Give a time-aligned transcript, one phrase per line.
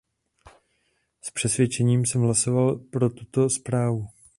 [1.21, 4.07] S přesvědčením jsem hlasoval pro tuto zprávu.